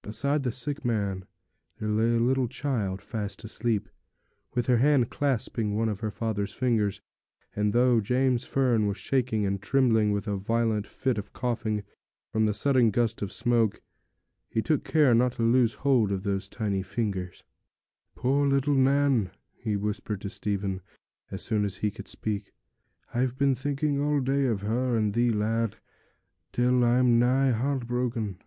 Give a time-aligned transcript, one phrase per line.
[0.00, 1.24] Beside the sick man
[1.78, 3.90] there lay a little child fast asleep,
[4.54, 7.02] with her hand clasping one of her father's fingers;
[7.54, 11.84] and though James Fern was shaking and trembling with a violent fit of coughing
[12.32, 13.82] from the sudden gust of smoke,
[14.48, 17.44] he took care not to loose the hold of those tiny fingers.
[18.16, 20.80] 'Poor little Nan!' he whispered to Stephen,
[21.30, 22.50] as soon as he could speak.
[23.14, 25.76] 'I've been thinking all day of her and thee, lad,
[26.50, 28.38] till I'm nigh heart broken.'